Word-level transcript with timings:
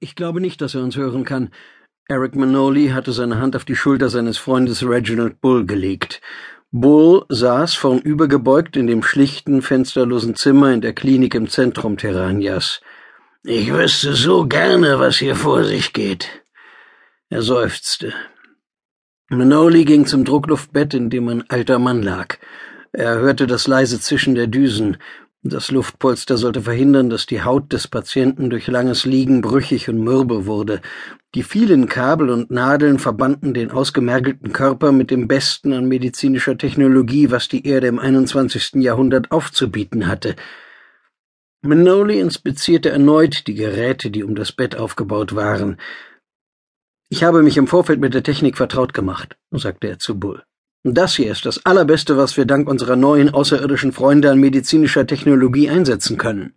Ich 0.00 0.14
glaube 0.14 0.40
nicht, 0.40 0.60
dass 0.60 0.74
er 0.76 0.82
uns 0.82 0.96
hören 0.96 1.24
kann. 1.24 1.50
Eric 2.08 2.36
Manoli 2.36 2.90
hatte 2.90 3.12
seine 3.12 3.40
Hand 3.40 3.56
auf 3.56 3.64
die 3.64 3.74
Schulter 3.74 4.08
seines 4.08 4.38
Freundes 4.38 4.82
Reginald 4.82 5.40
Bull 5.40 5.66
gelegt. 5.66 6.20
Bull 6.70 7.24
saß 7.28 7.74
vornübergebeugt 7.74 8.76
in 8.76 8.86
dem 8.86 9.02
schlichten, 9.02 9.60
fensterlosen 9.60 10.36
Zimmer 10.36 10.72
in 10.72 10.82
der 10.82 10.92
Klinik 10.92 11.34
im 11.34 11.48
Zentrum 11.48 11.96
Terranias. 11.96 12.80
Ich 13.42 13.72
wüsste 13.72 14.14
so 14.14 14.46
gerne, 14.46 15.00
was 15.00 15.18
hier 15.18 15.34
vor 15.34 15.64
sich 15.64 15.92
geht. 15.92 16.28
Er 17.28 17.42
seufzte. 17.42 18.12
Manoli 19.30 19.84
ging 19.84 20.06
zum 20.06 20.24
Druckluftbett, 20.24 20.94
in 20.94 21.10
dem 21.10 21.28
ein 21.28 21.50
alter 21.50 21.78
Mann 21.78 22.02
lag. 22.02 22.38
Er 22.92 23.16
hörte 23.16 23.46
das 23.46 23.66
leise 23.66 24.00
Zischen 24.00 24.34
der 24.34 24.46
Düsen. 24.46 24.96
Das 25.48 25.70
Luftpolster 25.70 26.36
sollte 26.36 26.62
verhindern, 26.62 27.08
dass 27.08 27.24
die 27.24 27.42
Haut 27.42 27.72
des 27.72 27.88
Patienten 27.88 28.50
durch 28.50 28.66
langes 28.66 29.06
Liegen 29.06 29.40
brüchig 29.40 29.88
und 29.88 29.98
mürbe 29.98 30.44
wurde. 30.44 30.82
Die 31.34 31.42
vielen 31.42 31.88
Kabel 31.88 32.28
und 32.28 32.50
Nadeln 32.50 32.98
verbanden 32.98 33.54
den 33.54 33.70
ausgemergelten 33.70 34.52
Körper 34.52 34.92
mit 34.92 35.10
dem 35.10 35.26
Besten 35.26 35.72
an 35.72 35.88
medizinischer 35.88 36.58
Technologie, 36.58 37.30
was 37.30 37.48
die 37.48 37.66
Erde 37.66 37.86
im 37.86 37.98
21. 37.98 38.74
Jahrhundert 38.82 39.30
aufzubieten 39.30 40.06
hatte. 40.06 40.36
Manoli 41.62 42.20
inspizierte 42.20 42.90
erneut 42.90 43.46
die 43.46 43.54
Geräte, 43.54 44.10
die 44.10 44.24
um 44.24 44.34
das 44.34 44.52
Bett 44.52 44.76
aufgebaut 44.76 45.34
waren. 45.34 45.78
Ich 47.08 47.24
habe 47.24 47.42
mich 47.42 47.56
im 47.56 47.66
Vorfeld 47.66 48.00
mit 48.00 48.12
der 48.12 48.22
Technik 48.22 48.58
vertraut 48.58 48.92
gemacht, 48.92 49.38
sagte 49.50 49.88
er 49.88 49.98
zu 49.98 50.20
Bull. 50.20 50.42
Das 50.94 51.16
hier 51.16 51.32
ist 51.32 51.44
das 51.46 51.64
Allerbeste, 51.64 52.16
was 52.16 52.36
wir 52.36 52.44
dank 52.44 52.68
unserer 52.68 52.96
neuen 52.96 53.34
außerirdischen 53.34 53.92
Freunde 53.92 54.30
an 54.30 54.38
medizinischer 54.38 55.06
Technologie 55.06 55.68
einsetzen 55.68 56.16
können. 56.18 56.54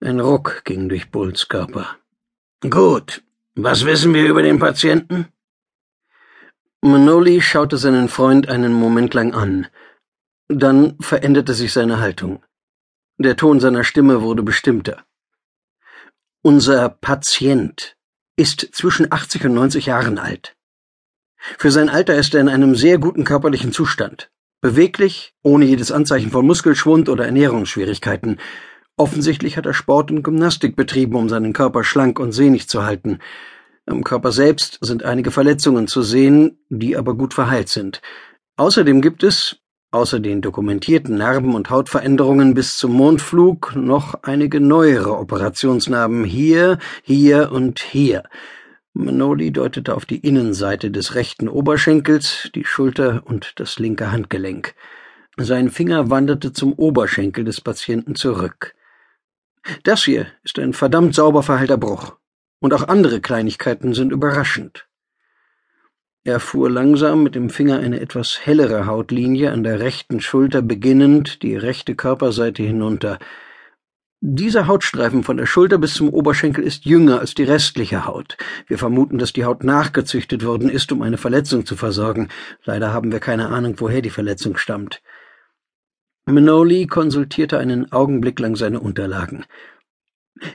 Ein 0.00 0.20
Ruck 0.20 0.62
ging 0.64 0.88
durch 0.88 1.10
Bulls 1.10 1.48
Körper. 1.48 1.96
Gut. 2.68 3.22
Was 3.56 3.84
wissen 3.84 4.12
wir 4.14 4.26
über 4.26 4.42
den 4.42 4.58
Patienten? 4.58 5.28
Manoli 6.80 7.40
schaute 7.40 7.78
seinen 7.78 8.08
Freund 8.08 8.48
einen 8.48 8.72
Moment 8.72 9.14
lang 9.14 9.32
an. 9.32 9.66
Dann 10.48 10.96
veränderte 11.00 11.54
sich 11.54 11.72
seine 11.72 12.00
Haltung. 12.00 12.42
Der 13.16 13.36
Ton 13.36 13.60
seiner 13.60 13.84
Stimme 13.84 14.22
wurde 14.22 14.42
bestimmter. 14.42 15.04
Unser 16.42 16.88
Patient 16.88 17.96
ist 18.36 18.68
zwischen 18.72 19.10
80 19.10 19.46
und 19.46 19.54
90 19.54 19.86
Jahren 19.86 20.18
alt. 20.18 20.56
Für 21.58 21.70
sein 21.70 21.88
Alter 21.88 22.14
ist 22.14 22.34
er 22.34 22.40
in 22.40 22.48
einem 22.48 22.74
sehr 22.74 22.98
guten 22.98 23.24
körperlichen 23.24 23.72
Zustand. 23.72 24.30
Beweglich, 24.60 25.34
ohne 25.42 25.66
jedes 25.66 25.92
Anzeichen 25.92 26.30
von 26.30 26.46
Muskelschwund 26.46 27.10
oder 27.10 27.26
Ernährungsschwierigkeiten. 27.26 28.38
Offensichtlich 28.96 29.56
hat 29.56 29.66
er 29.66 29.74
Sport 29.74 30.10
und 30.10 30.22
Gymnastik 30.22 30.74
betrieben, 30.74 31.16
um 31.16 31.28
seinen 31.28 31.52
Körper 31.52 31.84
schlank 31.84 32.18
und 32.18 32.32
sehnig 32.32 32.68
zu 32.68 32.84
halten. 32.84 33.18
Am 33.86 34.04
Körper 34.04 34.32
selbst 34.32 34.78
sind 34.80 35.02
einige 35.02 35.30
Verletzungen 35.30 35.86
zu 35.86 36.02
sehen, 36.02 36.58
die 36.70 36.96
aber 36.96 37.14
gut 37.14 37.34
verheilt 37.34 37.68
sind. 37.68 38.00
Außerdem 38.56 39.02
gibt 39.02 39.22
es, 39.22 39.56
außer 39.90 40.20
den 40.20 40.40
dokumentierten 40.40 41.18
Narben 41.18 41.54
und 41.54 41.68
Hautveränderungen 41.68 42.54
bis 42.54 42.78
zum 42.78 42.92
Mondflug, 42.92 43.76
noch 43.76 44.14
einige 44.22 44.60
neuere 44.60 45.18
Operationsnarben 45.18 46.24
hier, 46.24 46.78
hier 47.02 47.52
und 47.52 47.80
hier. 47.80 48.22
Manoli 48.94 49.50
deutete 49.50 49.96
auf 49.96 50.06
die 50.06 50.18
Innenseite 50.18 50.92
des 50.92 51.16
rechten 51.16 51.48
Oberschenkels, 51.48 52.50
die 52.54 52.64
Schulter 52.64 53.22
und 53.24 53.58
das 53.58 53.80
linke 53.80 54.12
Handgelenk. 54.12 54.74
Sein 55.36 55.68
Finger 55.68 56.10
wanderte 56.10 56.52
zum 56.52 56.72
Oberschenkel 56.72 57.44
des 57.44 57.60
Patienten 57.60 58.14
zurück. 58.14 58.74
Das 59.82 60.04
hier 60.04 60.28
ist 60.44 60.60
ein 60.60 60.72
verdammt 60.72 61.16
sauber 61.16 61.42
verheilter 61.42 61.76
Bruch. 61.76 62.16
Und 62.60 62.72
auch 62.72 62.86
andere 62.86 63.20
Kleinigkeiten 63.20 63.94
sind 63.94 64.12
überraschend. 64.12 64.86
Er 66.22 66.38
fuhr 66.38 66.70
langsam 66.70 67.24
mit 67.24 67.34
dem 67.34 67.50
Finger 67.50 67.80
eine 67.80 68.00
etwas 68.00 68.46
hellere 68.46 68.86
Hautlinie 68.86 69.50
an 69.52 69.64
der 69.64 69.80
rechten 69.80 70.20
Schulter 70.20 70.62
beginnend 70.62 71.42
die 71.42 71.56
rechte 71.56 71.96
Körperseite 71.96 72.62
hinunter. 72.62 73.18
Dieser 74.26 74.68
Hautstreifen 74.68 75.22
von 75.22 75.36
der 75.36 75.44
Schulter 75.44 75.76
bis 75.76 75.92
zum 75.92 76.08
Oberschenkel 76.08 76.64
ist 76.64 76.86
jünger 76.86 77.20
als 77.20 77.34
die 77.34 77.42
restliche 77.42 78.06
Haut. 78.06 78.38
Wir 78.66 78.78
vermuten, 78.78 79.18
dass 79.18 79.34
die 79.34 79.44
Haut 79.44 79.64
nachgezüchtet 79.64 80.46
worden 80.46 80.70
ist, 80.70 80.90
um 80.92 81.02
eine 81.02 81.18
Verletzung 81.18 81.66
zu 81.66 81.76
versorgen. 81.76 82.30
Leider 82.64 82.90
haben 82.94 83.12
wir 83.12 83.20
keine 83.20 83.50
Ahnung, 83.50 83.74
woher 83.76 84.00
die 84.00 84.08
Verletzung 84.08 84.56
stammt. 84.56 85.02
Manoli 86.24 86.86
konsultierte 86.86 87.58
einen 87.58 87.92
Augenblick 87.92 88.40
lang 88.40 88.56
seine 88.56 88.80
Unterlagen. 88.80 89.44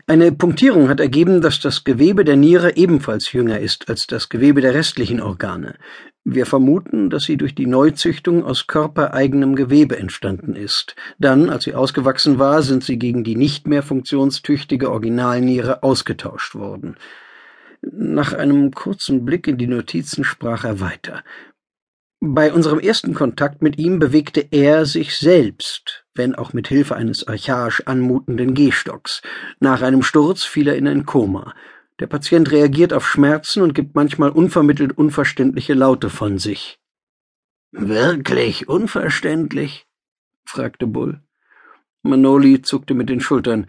Eine 0.07 0.31
Punktierung 0.31 0.89
hat 0.89 0.99
ergeben, 0.99 1.39
dass 1.39 1.59
das 1.59 1.83
Gewebe 1.83 2.25
der 2.25 2.37
Niere 2.37 2.75
ebenfalls 2.75 3.31
jünger 3.33 3.59
ist 3.59 3.87
als 3.87 4.07
das 4.07 4.29
Gewebe 4.29 4.61
der 4.61 4.73
restlichen 4.73 5.21
Organe. 5.21 5.75
Wir 6.25 6.45
vermuten, 6.45 7.09
dass 7.09 7.23
sie 7.23 7.37
durch 7.37 7.55
die 7.55 7.65
Neuzüchtung 7.65 8.43
aus 8.43 8.67
körpereigenem 8.67 9.55
Gewebe 9.55 9.97
entstanden 9.97 10.55
ist. 10.55 10.95
Dann, 11.17 11.49
als 11.49 11.63
sie 11.63 11.73
ausgewachsen 11.73 12.39
war, 12.39 12.61
sind 12.61 12.83
sie 12.83 12.99
gegen 12.99 13.23
die 13.23 13.35
nicht 13.35 13.67
mehr 13.67 13.83
funktionstüchtige 13.83 14.91
Originalniere 14.91 15.81
ausgetauscht 15.81 16.55
worden. 16.55 16.97
Nach 17.81 18.33
einem 18.33 18.71
kurzen 18.71 19.23
Blick 19.23 19.47
in 19.47 19.57
die 19.57 19.67
Notizen 19.67 20.23
sprach 20.25 20.65
er 20.65 20.81
weiter. 20.81 21.23
Bei 22.21 22.51
unserem 22.51 22.79
ersten 22.79 23.13
Kontakt 23.13 23.61
mit 23.61 23.77
ihm 23.79 23.99
bewegte 23.99 24.45
er 24.51 24.85
sich 24.85 25.15
selbst, 25.15 26.05
wenn 26.13 26.35
auch 26.35 26.51
mit 26.51 26.67
Hilfe 26.67 26.97
eines 26.97 27.25
archaisch 27.25 27.83
anmutenden 27.85 28.53
Gehstocks. 28.53 29.21
Nach 29.61 29.81
einem 29.81 30.03
Sturz 30.03 30.43
fiel 30.43 30.67
er 30.67 30.75
in 30.75 30.89
ein 30.89 31.05
Koma. 31.05 31.55
Der 31.99 32.07
Patient 32.07 32.49
reagiert 32.51 32.93
auf 32.93 33.05
Schmerzen 33.05 33.61
und 33.61 33.75
gibt 33.75 33.95
manchmal 33.95 34.29
unvermittelt 34.29 34.97
unverständliche 34.97 35.73
Laute 35.73 36.09
von 36.09 36.37
sich. 36.37 36.79
Wirklich 37.71 38.67
unverständlich? 38.69 39.85
fragte 40.45 40.87
Bull. 40.87 41.21
Manoli 42.01 42.61
zuckte 42.61 42.93
mit 42.93 43.09
den 43.09 43.19
Schultern. 43.19 43.67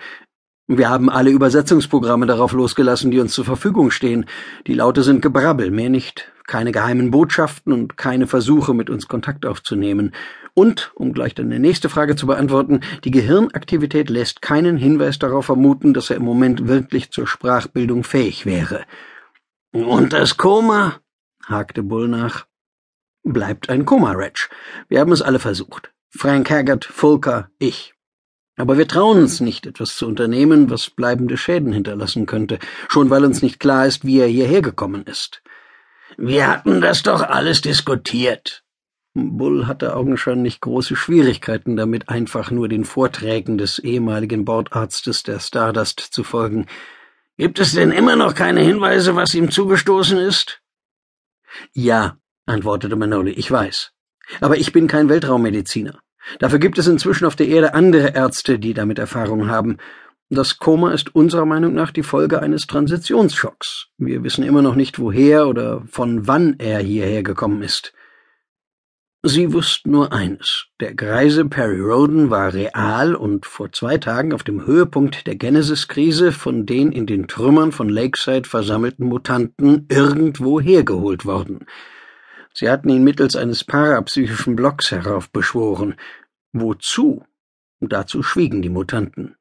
Wir 0.69 0.89
haben 0.89 1.11
alle 1.11 1.31
Übersetzungsprogramme 1.31 2.27
darauf 2.27 2.53
losgelassen, 2.53 3.11
die 3.11 3.19
uns 3.19 3.35
zur 3.35 3.45
Verfügung 3.45 3.91
stehen. 3.91 4.27
Die 4.69 4.75
Laute 4.75 5.03
sind 5.03 5.21
Gebrabbel, 5.21 5.73
mehr 5.73 5.91
nicht. 5.91 6.31
Keine 6.47 6.71
geheimen 6.71 7.11
Botschaften 7.11 7.73
und 7.73 7.97
keine 7.97 8.29
Versuche, 8.29 8.73
mit 8.73 8.89
uns 8.89 9.09
Kontakt 9.09 9.45
aufzunehmen. 9.45 10.13
Und, 10.55 10.93
um 10.95 11.13
gleich 11.13 11.35
deine 11.35 11.59
nächste 11.59 11.89
Frage 11.89 12.17
zu 12.17 12.27
beantworten, 12.27 12.81
die 13.05 13.11
Gehirnaktivität 13.11 14.11
lässt 14.11 14.43
keinen 14.43 14.77
Hinweis 14.77 15.19
darauf 15.19 15.47
vermuten, 15.47 15.95
dass 15.95 16.11
er 16.11 16.17
im 16.17 16.25
Moment 16.25 16.67
wirklich 16.67 17.11
zur 17.11 17.27
Sprachbildung 17.27 18.05
fähig 18.05 18.47
wäre. 18.47 18.85
Und 19.73 20.13
das 20.13 20.37
Koma? 20.37 21.01
hakte 21.47 21.83
Bull 21.83 22.09
nach. 22.09 22.47
Bleibt 23.23 23.69
ein 23.69 23.85
Koma, 23.85 24.13
Reg. 24.13 24.49
Wir 24.89 25.01
haben 25.01 25.13
es 25.13 25.23
alle 25.23 25.39
versucht. 25.39 25.93
Frank 26.11 26.51
Haggart, 26.51 26.85
Fulker, 26.85 27.51
ich. 27.59 27.95
Aber 28.57 28.77
wir 28.77 28.89
trauen 28.89 29.19
uns 29.19 29.41
nicht, 29.41 29.67
etwas 29.67 29.97
zu 29.97 30.07
unternehmen, 30.07 30.71
was 30.71 30.91
bleibende 30.91 31.37
Schäden 31.37 31.73
hinterlassen 31.73 32.27
könnte, 32.27 32.59
schon 32.89 33.09
weil 33.09 33.25
uns 33.25 33.43
nicht 33.43 33.61
klar 33.61 33.87
ist, 33.87 34.05
wie 34.05 34.19
er 34.19 34.27
hierher 34.27 34.61
gekommen 34.61 35.05
ist. 35.05 35.43
Wir 36.19 36.49
hatten 36.49 36.81
das 36.81 37.03
doch 37.03 37.23
alles 37.23 37.61
diskutiert. 37.61 38.60
Bull 39.15 39.67
hatte 39.67 39.97
augenscheinlich 39.97 40.61
große 40.61 40.95
Schwierigkeiten 40.95 41.77
damit, 41.77 42.09
einfach 42.09 42.51
nur 42.51 42.69
den 42.69 42.85
Vorträgen 42.85 43.59
des 43.59 43.81
ehemaligen 43.81 44.45
Bordarztes 44.45 45.25
der 45.25 45.41
Stardust 45.41 46.01
zu 46.01 46.23
folgen. 46.23 46.67
Gibt 47.37 47.59
es 47.59 47.73
denn 47.73 47.91
immer 47.91 48.15
noch 48.15 48.35
keine 48.35 48.61
Hinweise, 48.61 49.17
was 49.17 49.35
ihm 49.35 49.51
zugestoßen 49.51 50.19
ist? 50.19 50.61
Ja, 51.73 52.19
antwortete 52.47 52.95
Manoli, 52.95 53.33
ich 53.33 53.51
weiß. 53.51 53.93
Aber 54.41 54.59
ich 54.59 54.73
bin 54.73 54.87
kein 54.87 55.09
Weltraummediziner. 55.09 55.99
Dafür 56.39 56.61
gibt 56.61 56.79
es 56.79 56.87
inzwischen 56.87 57.25
auf 57.25 57.35
der 57.35 57.49
Erde 57.49 57.75
andere 57.75 58.15
Ärzte, 58.15 58.61
die 58.61 58.75
damit 58.75 59.01
Erfahrung 59.01 59.49
haben. 59.49 59.79
Das 60.29 60.59
Koma 60.59 60.93
ist 60.93 61.13
unserer 61.17 61.47
Meinung 61.47 61.75
nach 61.75 61.91
die 61.91 62.05
Folge 62.05 62.41
eines 62.41 62.69
Transitionsschocks. 62.69 63.89
Wir 63.99 64.23
wissen 64.23 64.45
immer 64.45 64.63
noch 64.63 64.77
nicht, 64.77 65.01
woher 65.01 65.49
oder 65.49 65.83
von 65.87 66.29
wann 66.29 66.55
er 66.61 66.79
hierher 66.79 67.25
gekommen 67.25 67.63
ist. 67.63 67.93
Sie 69.23 69.53
wussten 69.53 69.91
nur 69.91 70.15
eines. 70.15 70.65
Der 70.81 70.95
greise 70.95 71.45
Perry 71.45 71.81
Roden 71.81 72.31
war 72.31 72.55
real 72.55 73.15
und 73.15 73.45
vor 73.45 73.71
zwei 73.71 73.99
Tagen 73.99 74.33
auf 74.33 74.45
dem 74.45 74.65
Höhepunkt 74.65 75.27
der 75.27 75.37
Genesis-Krise 75.37 76.33
von 76.33 76.65
den 76.65 76.91
in 76.91 77.05
den 77.05 77.29
Trümmern 77.29 77.71
von 77.71 77.91
Lakeside 77.91 78.49
versammelten 78.49 79.05
Mutanten 79.07 79.87
irgendwo 79.91 80.59
hergeholt 80.59 81.27
worden. 81.27 81.67
Sie 82.55 82.71
hatten 82.71 82.89
ihn 82.89 83.05
mittels 83.05 83.37
eines 83.37 83.63
parapsychischen 83.63 84.57
Blocks 84.57 84.91
heraufbeschworen. 84.91 85.97
Wozu? 86.55 87.23
Dazu 87.81 88.23
schwiegen 88.23 88.63
die 88.63 88.71
Mutanten. 88.71 89.37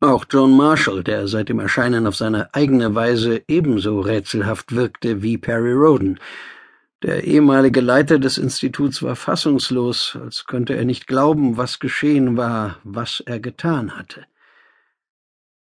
Auch 0.00 0.24
John 0.28 0.56
Marshall, 0.56 1.04
der 1.04 1.28
seit 1.28 1.50
dem 1.50 1.60
Erscheinen 1.60 2.08
auf 2.08 2.16
seine 2.16 2.52
eigene 2.52 2.96
Weise 2.96 3.42
ebenso 3.46 4.00
rätselhaft 4.00 4.74
wirkte 4.74 5.22
wie 5.22 5.38
Perry 5.38 5.72
Roden. 5.72 6.18
Der 7.02 7.24
ehemalige 7.24 7.80
Leiter 7.80 8.18
des 8.18 8.36
Instituts 8.36 9.02
war 9.02 9.16
fassungslos, 9.16 10.18
als 10.20 10.44
könnte 10.44 10.76
er 10.76 10.84
nicht 10.84 11.06
glauben, 11.06 11.56
was 11.56 11.78
geschehen 11.78 12.36
war, 12.36 12.78
was 12.84 13.20
er 13.20 13.40
getan 13.40 13.96
hatte. 13.96 14.26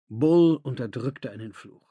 Bull 0.09 0.59
unterdrückte 0.62 1.31
einen 1.31 1.53
Fluch. 1.53 1.88